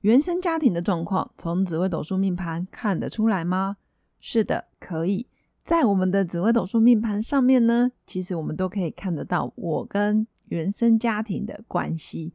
[0.00, 3.76] 原生家庭的状况，从紫微斗数命盘看得出来吗？
[4.18, 5.26] 是的，可以
[5.62, 12.32] 在我们的紫微斗数命盘上面呢，其实我们都可以看得到我跟原生家庭的关系。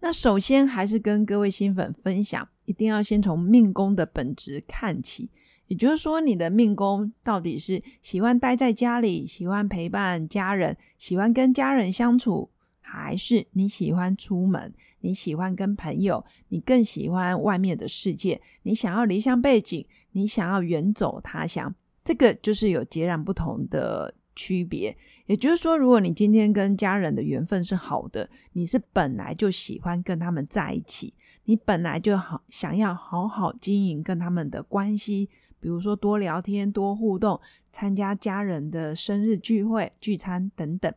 [0.00, 5.30] 那首先还是跟各位新粉分享，一定要先从命宫的本质看起，
[5.68, 12.50] 也就是说，你的命宫到底是喜欢待在家里，喜欢陪伴家人，喜欢跟家人相处。
[12.86, 24.94] 还是你喜欢出门，你喜欢跟朋友，你更喜欢外面的世界，你想要离乡背景，你想要远走他乡，这个就是有截然不同的区别。
[25.26, 37.40] 也就是说，如果你今天跟家人的缘分是好的，你是本来就喜欢跟他们在一起，你本来就好想要好好经营跟他们的关系，比如说多聊天、多互动，
[37.72, 40.92] 参加家人的生日聚会、聚餐等等。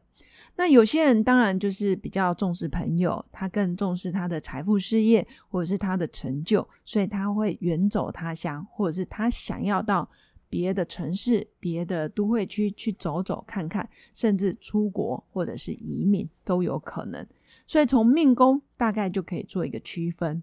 [0.59, 10.09] 那有些人当然就是比较重视朋友，他更重视他的财富、事业或者是他的成就，所以他会远走他乡，或者是他想要到
[10.49, 17.23] 别的城市、别的都会区去走走看看，甚至出国或者是移民都有可能。
[17.67, 20.41] 所以从命宫大概就可以做一个区分。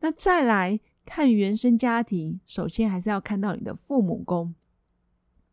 [0.00, 4.52] 那再来看原生家庭，首先还是要看到你的父母宫。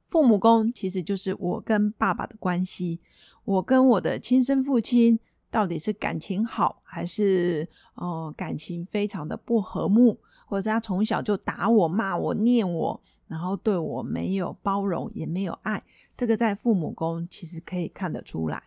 [0.03, 2.99] 父母宫其实就是我跟爸爸的关系。
[3.49, 5.19] 我跟我的亲生父亲
[5.49, 15.83] 到底是感情好，还是哦感情非常的不和睦，或者他从小就打我、骂我、念我，然后对我没有包容，也没有爱，
[16.15, 18.61] 这个在父母宫其实可以看得出来。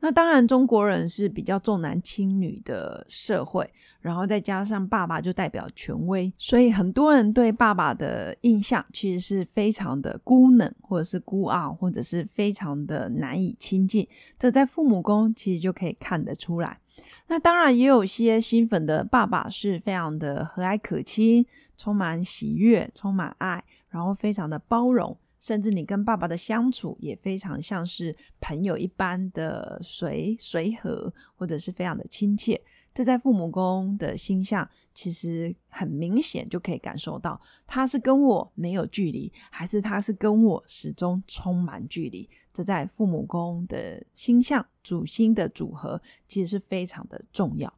[0.00, 3.70] 那当然，中国人是比较重男轻女的社会，
[4.00, 14.08] 然后再加上爸爸就代表权威，所以很多人对爸爸的印象其实是非常的孤冷，或者是孤傲，或者是非常的难以亲近。
[14.38, 16.78] 这在父母宫其实就可以看得出来。
[17.26, 25.16] 那当然，也有些新粉的爸爸是非常的和蔼可亲，充满喜悦，充满爱，然后非常的包容。
[25.40, 32.62] 甚至你跟爸爸的相处也非常像是朋友一般的随随和，或者是非常的亲切。
[32.92, 42.28] 这在父母宫的星象，其实很明显就可以感受到，他是跟我没有距离，还是他是跟我始终充满距离。
[42.52, 47.72] 这在父母宫的星象主星的组合，其实是非常的重要。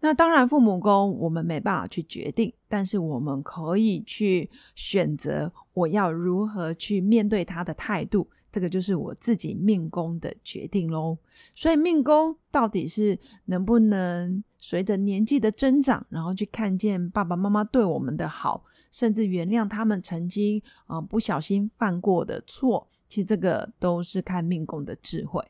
[0.00, 11.18] 那当然，父母宫我们没办法去决定，但是我们可以去选择我要如何去面对他的态度，这个就是我自己命宫的决定喽。
[11.54, 25.44] 所以命宫到底是能不能随着年纪的增长，然后去看见爸爸妈妈对我们的好，甚至原谅他们曾经啊不小心犯过的错，其实这个都是看命宫的智慧。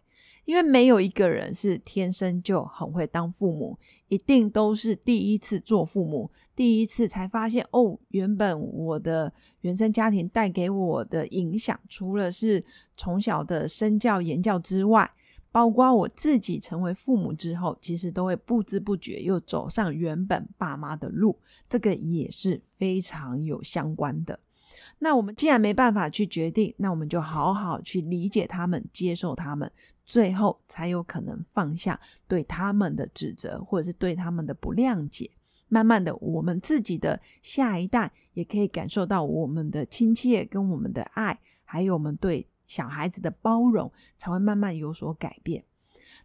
[0.48, 3.78] 因为没有一个人是天生就很会当父母，
[4.08, 12.64] 一定都是第一次做父母，第一次才发现哦，原本我的原生家庭带给我的影响，除了是
[12.96, 15.10] 从小的身教言教之外，
[15.52, 21.38] 包括我自己成为父母之后，其实都会不知不觉又走上原本爸妈的路，
[21.68, 24.40] 这个也是非常有相关的。
[25.00, 29.70] 那我们既然没办法去决定，那我们就好好去理解他们，接受他们，
[30.08, 35.30] 最后才有可能放下对他们的指责，或者是对他们的不谅解。
[35.68, 45.62] 慢慢的，我们自己的下一代也可以感受到我们的亲切跟我们的爱，还有我们对小孩子的包容，才会慢慢有所改变。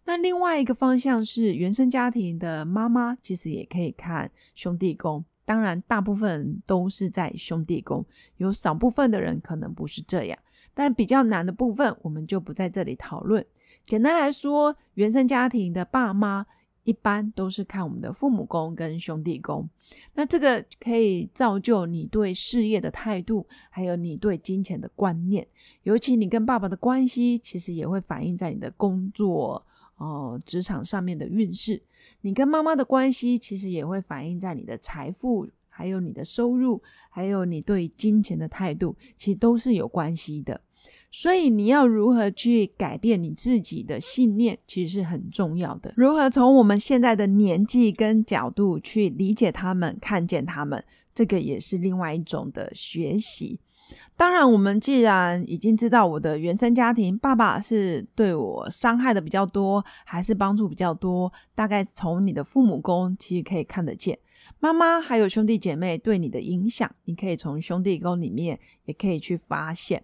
[0.05, 5.25] 那另外一个方向是原生家庭的妈妈，其实也可以看兄弟宫。
[5.43, 8.05] 当然，大部分都是在兄弟宫，
[8.37, 10.39] 有少部分的人可能不是这样，
[10.73, 13.45] 但比较难的部分，我们就不在这里讨论。
[13.85, 16.45] 简单来说，原生家庭的爸妈
[16.83, 19.69] 一般都是看我们的父母宫跟兄弟宫，
[20.13, 25.47] 那这个可以造就你对事业的态度，还有你对金钱的观念。
[25.83, 29.65] 尤其你跟爸爸的关系，其实也会反映在你的工作。
[29.97, 31.81] 哦，职场上面的运势，
[32.21, 40.59] 你跟妈妈的关系其实也会反映在你的财富，还有你的收入，还有你对金钱的态度，其实都是有关系的。
[41.15, 45.93] 所以你要如何去改变你自己的信念，其实是很重要的。
[45.95, 50.83] 如何从我们现在的年纪跟角度去理解他们、看见他们，
[51.13, 53.59] 这个也是另外一种的学习。
[54.17, 64.17] 当然，我们既然已经知道我的原生家庭，爸爸是对我伤害的比较多，还是帮助比较多，大概从你的父母宫其实可以看得见。
[64.59, 70.03] 妈妈还有兄弟姐妹对你的影响，你可以从兄弟宫里面也可以去发现。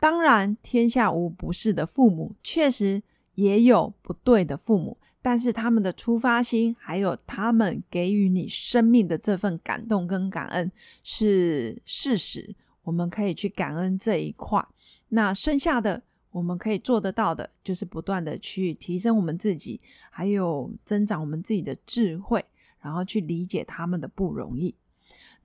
[0.00, 3.02] 当然，天下无不是的父母，确实
[3.34, 10.70] 也有不对的父母，但是他们的出发心，还有他们给予你生命的这份感动跟感恩
[11.02, 12.54] 是事实，
[12.84, 14.64] 我们可以去感恩这一块。
[15.08, 19.80] 那剩下的我们可以做得到的，就是不断的去提升我们自己，
[20.10, 22.44] 还有增长我们自己的智慧，
[22.80, 24.74] 然后去理解他们的不容易。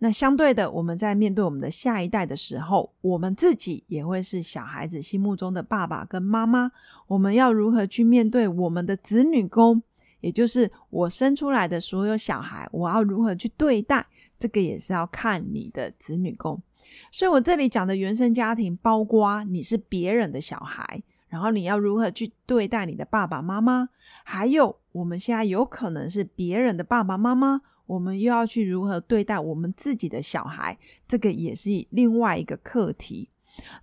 [0.03, 6.69] 那相对的，我们在面对我们的下一代的时候，我们自己也会是小孩子心目中的爸爸跟妈妈。
[7.07, 9.81] 我们要如何去面对我们的子女宫，
[10.19, 14.05] 也就是我生出来的所有小孩，我要如何去对待？
[14.37, 16.61] 这个也是要看你的子女宫。
[17.09, 23.87] 所以我这里讲的原生家庭，包括你是别人的小孩，然后你要如何去对待你的爸爸妈妈，
[24.25, 27.61] 还有我们现在有可能是别人的爸爸妈妈。
[27.85, 30.77] 我们又要去如何对待我们自己的小孩，
[31.07, 33.29] 这个也是另外一个课题。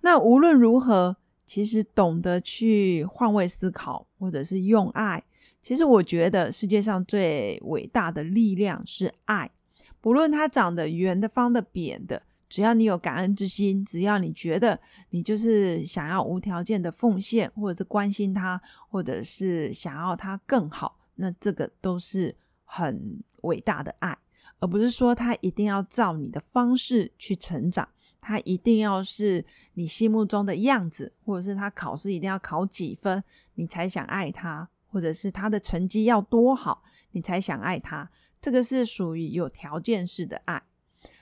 [0.01, 1.15] 那无论如何，
[1.45, 5.23] 其实懂得去换位思考，或者是用爱，
[5.61, 9.49] 其实我觉得世界上最伟大的力量是爱。
[10.01, 14.79] 不论它长得圆的、方的、扁的，只要你有感恩之心，只要你觉得
[15.11, 18.59] 你就是想要无条件的奉献，或者是关心他，
[18.89, 22.35] 或者是想要他更好，那这个都是
[22.71, 23.21] 很。
[23.41, 24.15] 伟大的爱，
[24.59, 27.89] 而不是说他一定要照你的方式去成长，
[28.21, 33.23] 他一定要是你心目中的样子，或者是他考试一定要考几分
[33.55, 36.83] 你才想爱他，或者是他的成绩要多好
[37.13, 38.07] 你才想爱他。
[38.39, 40.61] 这个是属于有条件式的爱。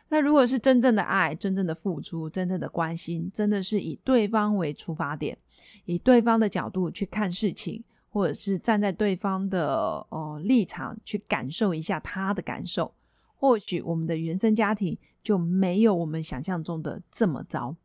[0.09, 5.37] 那如果是真正的爱，真正的付出，真正的关心，真的是以对方为出发点，
[5.85, 7.81] 以对方的角度去看事情。
[8.09, 12.93] 或者是站在对方的呃立场去感受一下他的感受，
[13.35, 17.75] 或许我们的原生家庭就没有我们想象中的这么糟，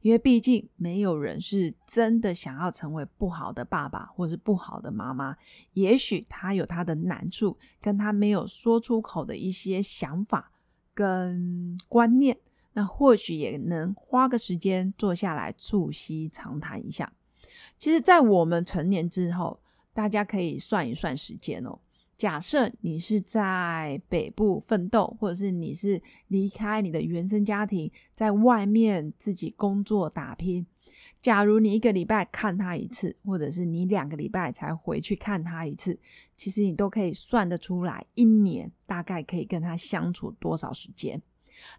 [0.00, 5.36] 因为毕竟没有人是真的想要成为不好的爸爸或是不好的妈妈，
[5.74, 10.52] 也许他有他的难处，跟他没有说出口的一些想法
[10.94, 12.38] 跟观念，
[12.72, 17.12] 那或许也能花个时间坐下来促膝长谈一下。
[17.78, 19.60] 其实，在我们成年之后，
[19.96, 21.78] 大家可以算一算时间哦。
[22.18, 30.66] 假设你是在北部奋斗，或者是你是离开你的原生家庭，在外面自己工作打拼。
[31.22, 35.98] 假如你一个礼拜看他一次，或者是你两个礼拜才回去看他一次，
[36.36, 41.22] 其实你都可以算得出来，一年大概可以跟他相处多少时间。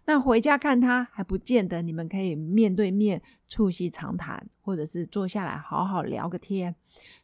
[0.06, 6.74] 那回家看他还不见得你们可以面对面促膝长谈，或者是坐下来好好聊个天，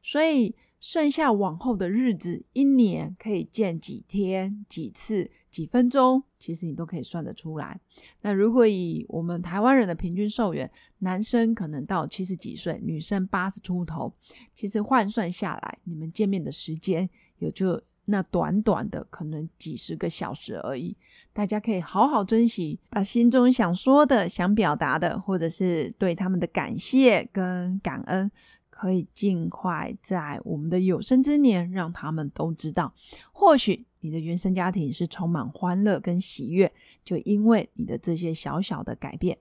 [0.00, 0.54] 所以。
[0.84, 7.80] 剩下往后的日子，一年可以见几天、几次、几分钟，其实你都可以算得出来。
[8.20, 14.12] 那如果以我们台湾人的平均寿元，男生可能到七十几岁，女生八十出头，
[14.52, 17.08] 其实换算下来，你们见面的时间
[17.38, 20.94] 也就那短短的可能几十个小时而已。
[21.32, 28.30] 大家可以好好珍惜，把心中想说的、想表达的，或者是对他们的感谢跟感恩。
[28.76, 32.92] 可以尽快在我们的有生之年让他们都知道，
[33.30, 36.72] 或许你的原生家庭是充满欢乐跟喜悦，
[37.04, 39.38] 就因为你的这些小小的改变。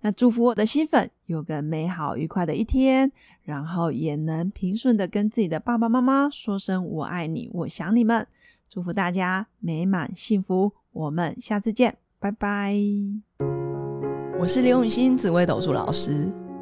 [0.00, 3.12] 那祝福我的新粉有个美好愉快的一天，
[3.42, 8.26] 然后也能平顺的跟自己的爸爸妈妈说声我爱你，我想你们。
[8.70, 12.74] 祝福大家美满幸福，我们下次见，拜拜。
[14.40, 16.41] 我是刘永新紫薇斗数老师。